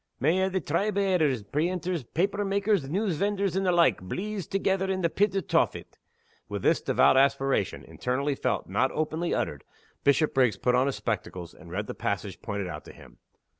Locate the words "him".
12.93-13.19